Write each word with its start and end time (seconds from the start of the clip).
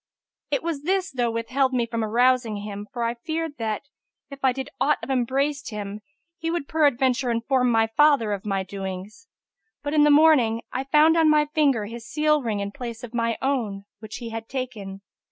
It 0.49 0.63
was 0.63 0.81
this 0.81 1.11
though 1.11 1.29
withheld 1.29 1.73
me 1.73 1.85
from 1.85 2.03
arousing 2.03 2.55
him, 2.57 2.87
for 2.91 3.03
I 3.03 3.13
feared 3.13 3.59
that, 3.59 3.83
if 4.31 4.43
I 4.43 4.51
did 4.51 4.71
aught 4.79 4.97
of 5.03 5.11
embraced 5.11 5.69
him, 5.69 6.01
he 6.39 6.49
would 6.49 6.67
peradventure 6.67 7.29
inform 7.29 7.69
my 7.69 7.85
father 7.85 8.31
of 8.33 8.41
m, 8.51 8.65
doings. 8.65 9.27
But 9.83 9.93
in 9.93 10.01
the 10.03 10.09
morning, 10.09 10.63
I 10.73 10.85
found 10.85 11.17
on 11.17 11.29
my 11.29 11.45
finger 11.53 11.85
his 11.85 12.09
seal 12.09 12.41
ring, 12.41 12.61
in 12.61 12.71
place 12.71 13.03
of 13.03 13.13
my 13.13 13.37
own 13.43 13.85
which 13.99 14.15
he 14.15 14.29
had 14.31 14.49
taken. 14.49 15.01